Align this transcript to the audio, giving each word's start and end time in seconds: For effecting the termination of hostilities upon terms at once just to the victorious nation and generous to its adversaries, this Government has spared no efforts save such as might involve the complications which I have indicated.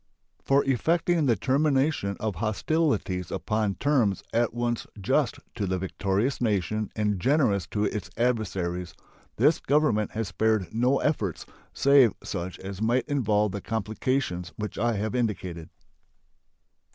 For 0.41 0.65
effecting 0.65 1.27
the 1.27 1.35
termination 1.35 2.17
of 2.19 2.37
hostilities 2.37 3.29
upon 3.29 3.75
terms 3.75 4.23
at 4.33 4.51
once 4.51 4.87
just 4.99 5.37
to 5.53 5.67
the 5.67 5.77
victorious 5.77 6.41
nation 6.41 6.89
and 6.95 7.19
generous 7.19 7.67
to 7.67 7.83
its 7.85 8.09
adversaries, 8.17 8.95
this 9.35 9.59
Government 9.59 10.13
has 10.13 10.29
spared 10.29 10.73
no 10.73 10.97
efforts 11.01 11.45
save 11.71 12.15
such 12.23 12.57
as 12.61 12.81
might 12.81 13.07
involve 13.07 13.51
the 13.51 13.61
complications 13.61 14.51
which 14.55 14.75
I 14.79 14.93
have 14.93 15.13
indicated. 15.13 15.69